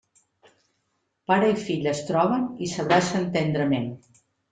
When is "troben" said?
2.07-2.47